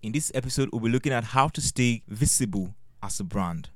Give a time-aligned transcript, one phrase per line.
[0.00, 3.68] In this episode, we'll be looking at how to stay visible as a brand.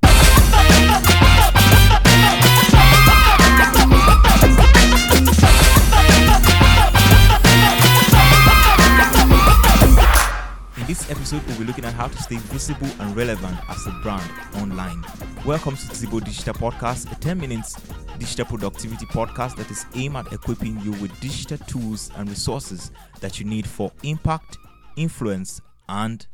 [10.76, 13.90] In this episode, we'll be looking at how to stay visible and relevant as a
[14.04, 15.04] brand online.
[15.44, 17.74] Welcome to Zhibo Digital Podcast, a 10 minutes
[18.20, 23.40] digital productivity podcast that is aimed at equipping you with digital tools and resources that
[23.40, 24.56] you need for impact,
[24.94, 25.60] influence,
[25.92, 26.26] and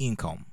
[0.00, 0.46] income.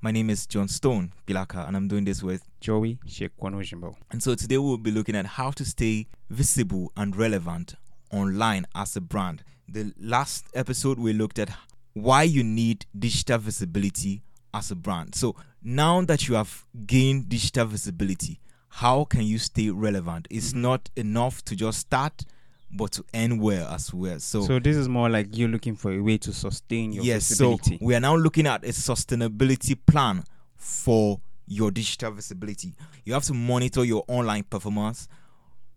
[0.00, 3.96] My name is Johnstone Bilaka, and I'm doing this with Joey Shekwanojimbo.
[4.12, 7.74] and so today we'll be looking at how to stay visible and relevant
[8.12, 9.42] online as a brand.
[9.68, 11.50] The last episode we looked at
[11.94, 14.22] why you need digital visibility
[14.52, 15.16] as a brand.
[15.16, 18.38] So now that you have gained digital visibility,
[18.68, 20.28] how can you stay relevant?
[20.30, 22.24] It's not enough to just start,
[22.70, 24.18] but to end well as well.
[24.18, 27.26] So, So this is more like you're looking for a way to sustain your yes,
[27.26, 30.24] so we are now looking at a sustainability plan
[30.56, 32.74] for your digital visibility.
[33.04, 35.08] You have to monitor your online performance,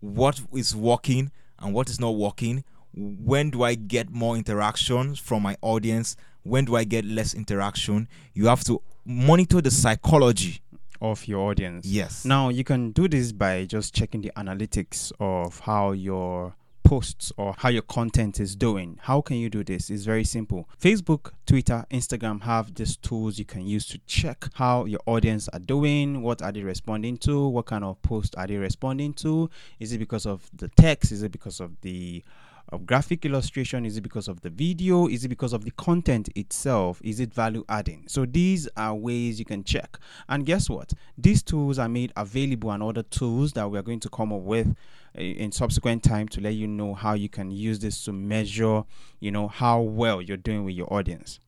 [0.00, 2.64] what is working and what is not working.
[2.94, 6.16] When do I get more interactions from my audience?
[6.42, 8.08] When do I get less interaction?
[8.32, 10.60] You have to monitor the psychology.
[11.00, 11.86] of your audience.
[11.86, 12.24] Yes.
[12.24, 16.54] Now you can do this by just checking the analytics of how your
[16.88, 18.98] posts or how your content is doing.
[19.02, 19.90] How can you do this?
[19.90, 20.70] It's very simple.
[20.80, 25.58] Facebook, Twitter, Instagram have these tools you can use to check how your audience are
[25.58, 29.50] doing, what are they responding to, what kind of post are they responding to?
[29.78, 31.12] Is it because of the text?
[31.12, 32.24] Is it because of the
[32.70, 33.86] of graphic illustration?
[33.86, 35.08] Is it because of the video?
[35.08, 37.00] Is it because of the content itself?
[37.02, 38.04] Is it value adding?
[38.08, 39.98] So these are ways you can check.
[40.28, 40.92] And guess what?
[41.16, 44.42] These tools are made available and other tools that we are going to come up
[44.42, 44.76] with
[45.16, 48.84] uh, in subsequent time to let you know how you can use this to measure,
[49.20, 51.40] you know, how well you're doing with your audience.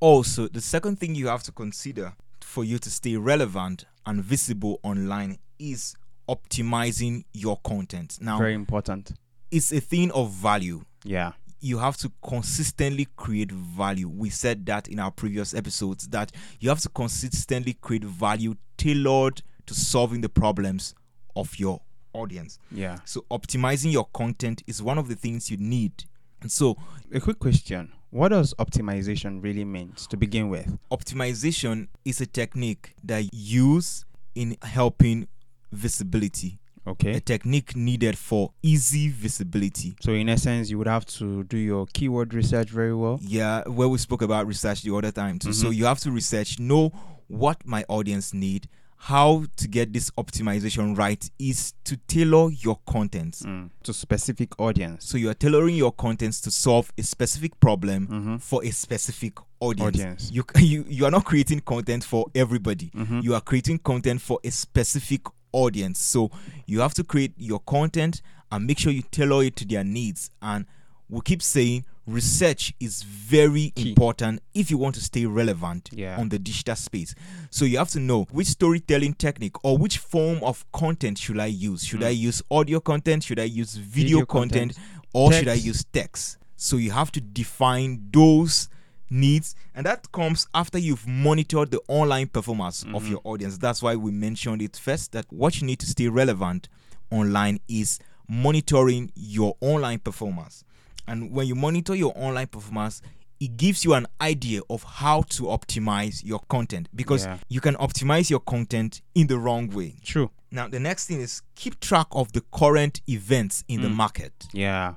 [0.00, 4.78] Also, the second thing you have to consider for you to stay relevant and visible
[4.82, 5.96] online is
[6.28, 8.18] optimizing your content.
[8.20, 9.12] Now, Very important.
[9.50, 10.82] It's a thing of value.
[11.04, 11.32] Yeah.
[11.60, 14.08] You have to consistently create value.
[14.08, 16.30] We said that in our previous episodes that
[16.60, 20.94] you have to consistently create value tailored to solving the problems
[21.34, 21.80] of your
[22.12, 22.58] audience.
[22.70, 22.98] Yeah.
[23.04, 26.04] So, optimizing your content is one of the things you need.
[26.40, 26.76] And so,
[27.12, 27.92] A quick question.
[28.10, 30.78] What does optimization really mean to begin with?
[30.92, 35.26] optimization is a technique that you use in helping
[35.72, 41.58] visibility a technique needed for easy visibility So in essence, you would have to do
[41.58, 43.18] your keyword research very well.
[43.22, 45.74] yeah where we spoke about research the other time too so Mhm.
[45.76, 46.90] you have to research know
[47.28, 53.42] what my audience need how to get this optimization right is to tailor your contents
[53.42, 53.70] Mm.
[53.82, 55.04] To specific audience.
[55.04, 58.40] so you are tailoring your contents to solve a specific problem Mhm.
[58.40, 60.30] for a specific audience, Audience.
[60.32, 63.22] You, you you are not creating content for everybody Mhm.
[63.22, 65.22] you are creating content for a specific
[65.56, 66.00] audience.
[66.00, 66.30] So
[66.66, 68.22] you have to create your content
[68.52, 70.30] and make sure you tailor it to their needs.
[70.40, 70.66] And
[71.08, 73.88] we keep saying research is very Key.
[73.90, 76.16] important if you want to stay relevant Yeah.
[76.20, 77.14] on the digital space.
[77.50, 81.46] So you have to know which storytelling technique or which form of content should I
[81.46, 81.84] use?
[81.84, 83.24] Should I use audio content?
[83.24, 84.20] Should I use video, Mm.
[84.20, 84.74] Video content?
[84.74, 86.36] content, Or should I use text?
[86.56, 88.68] So you have to define those
[89.10, 93.10] needs and that comes after you've monitored the online performance of Mhm.
[93.10, 96.68] your audience that's why we mentioned it first that what you need to stay relevant
[97.10, 100.64] online is monitoring your online performance
[101.06, 103.00] and when you monitor your online performance
[103.38, 107.38] it gives you an idea of how to optimize your content because Yeah.
[107.48, 110.30] you can optimize your content in the wrong way True.
[110.50, 113.94] now the next thing is keep track of the current events in the Mm.
[113.94, 114.94] market Yeah.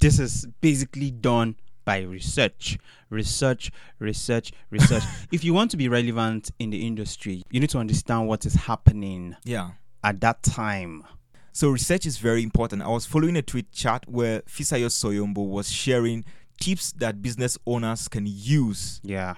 [0.00, 1.56] This is basically done
[1.90, 2.78] by research.
[3.10, 5.02] Research, research, research.
[5.32, 8.54] if you want to be relevant in the industry, you need to understand what is
[8.54, 9.70] happening yeah
[10.04, 11.02] at that time.
[11.52, 12.80] So research is very important.
[12.82, 16.24] I was following a tweet chat where Fisayo Soyombo was sharing
[16.60, 19.34] tips that business owners can use Yeah.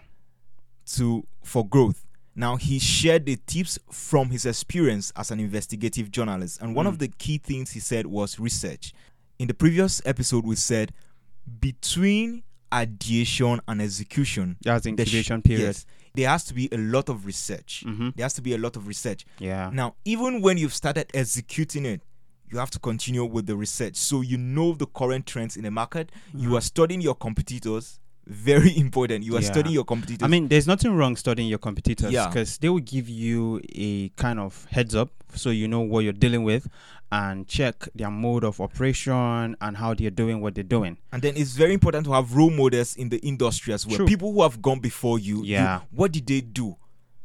[0.96, 2.04] to for growth.
[2.36, 6.90] Now he shared the tips from his experience as an investigative journalist, and one Mm.
[6.90, 8.92] of the key things he said was research.
[9.38, 10.92] In the previous episode, we said
[11.60, 12.42] between
[12.72, 15.62] ideation and execution, That's the there sh- incubation period.
[15.66, 17.84] yes, there has to be a lot of research.
[17.86, 18.10] Mm-hmm.
[18.16, 19.24] There has to be a lot of research.
[19.38, 19.70] Yeah.
[19.72, 22.02] Now, even when you've started executing it,
[22.50, 23.96] you have to continue with the research.
[23.96, 26.10] So you know the current trends in the market.
[26.34, 27.98] You are studying your competitors.
[28.26, 29.24] Very important.
[29.24, 29.50] You are Yeah.
[29.52, 30.22] studying your competitors.
[30.22, 32.28] I mean, there's nothing wrong studying your competitors Yeah.
[32.28, 36.12] because they will give you a kind of heads up so you know what you're
[36.12, 36.68] dealing with.
[37.12, 40.96] And check their mode of operation and how they're doing what they're doing.
[41.12, 43.96] And then it's very important to have role models in the industry as well.
[43.96, 44.06] True.
[44.06, 45.38] People who have gone before you.
[45.44, 45.80] you- Yeah.
[45.90, 46.76] what did they do?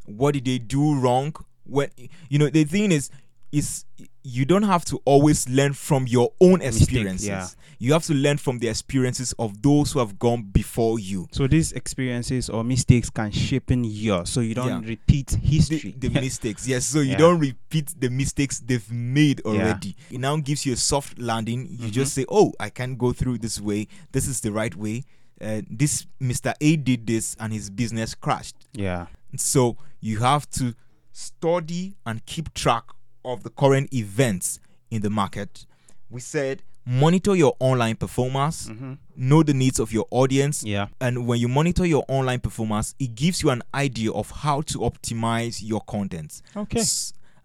[0.05, 1.33] What did they do wrong?
[1.63, 1.89] When
[2.29, 3.09] you know the thing is,
[3.57, 3.85] is
[4.23, 7.27] you don't have to always learn from your own experiences.
[7.27, 7.47] yeah.
[7.79, 11.27] You have to learn from the experiences of those who have gone before you.
[11.31, 14.89] So these experiences or mistakes can shape in yours so you don't Yeah.
[14.89, 15.95] repeat The, history.
[15.97, 16.85] the mistakes, yes.
[16.85, 17.17] So you Yeah.
[17.17, 19.95] don't repeat the mistakes they've made already.
[20.11, 21.67] It now gives you a soft landing.
[21.69, 21.91] You Mhm.
[21.91, 23.87] just say, "Oh, I can't go through this way.
[24.11, 25.03] This is the right way."
[25.39, 26.53] Uh, this Mr.
[26.59, 28.55] A did this, and his business crashed.
[28.73, 29.05] yeah.
[29.37, 30.73] So you have to
[31.11, 32.83] study and keep track
[33.27, 34.59] of the current events
[34.89, 35.65] in the market.
[36.09, 40.87] We said monitor your online performance, hmm know the needs of your audience, Yeah.
[41.01, 44.77] and when you monitor your online performance, it gives you an idea of how to
[44.79, 46.41] optimize your content.
[46.55, 46.83] Okay.